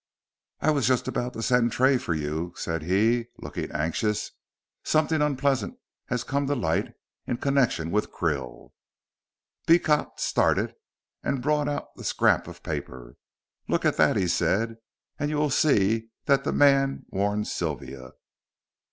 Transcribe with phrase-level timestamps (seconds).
[0.61, 4.31] "I was just about to send Tray for you," said he, looking anxious.
[4.83, 5.77] "Something unpleasant
[6.07, 6.95] has come to light
[7.27, 8.71] in connection with Krill."
[9.67, 10.73] Beecot started
[11.21, 13.15] and brought out the scrap of paper.
[13.69, 14.77] "Look at that," he said,
[15.19, 18.13] "and you will see that the man warned Sylvia."